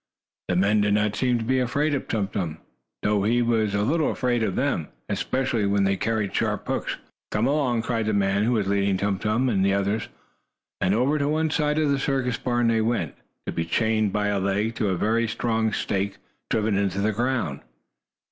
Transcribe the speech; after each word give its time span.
The 0.47 0.55
men 0.55 0.81
did 0.81 0.95
not 0.95 1.15
seem 1.15 1.37
to 1.37 1.43
be 1.45 1.59
afraid 1.59 1.93
of 1.93 2.07
Tum 2.07 2.27
Tum, 2.29 2.57
though 3.03 3.21
he 3.23 3.43
was 3.43 3.75
a 3.75 3.83
little 3.83 4.09
afraid 4.09 4.41
of 4.41 4.55
them, 4.55 4.87
especially 5.07 5.67
when 5.67 5.83
they 5.83 5.95
carried 5.95 6.33
sharp 6.33 6.65
hooks, 6.65 6.93
which 6.93 6.95
hurt 6.95 6.95
one's 6.95 7.03
skin. 7.03 7.31
"Come 7.33 7.45
along!" 7.47 7.81
cried 7.83 8.05
the 8.07 8.13
man 8.13 8.43
who 8.43 8.53
was 8.53 8.65
leading 8.65 8.97
Tum 8.97 9.19
Tum 9.19 9.47
and 9.47 9.63
the 9.63 9.75
others, 9.75 10.07
and 10.81 10.95
over 10.95 11.19
to 11.19 11.27
one 11.29 11.51
side 11.51 11.77
of 11.77 11.91
the 11.91 11.99
circus 11.99 12.39
barn 12.39 12.67
they 12.67 12.81
went, 12.81 13.13
to 13.45 13.51
be 13.53 13.63
chained 13.63 14.11
by 14.11 14.29
a 14.29 14.39
leg 14.39 14.73
to 14.77 14.89
a 14.89 14.95
very 14.97 15.27
strong 15.27 15.71
stake 15.71 16.17
driven 16.49 16.75
into 16.77 16.99
the 16.99 17.11
ground. 17.13 17.59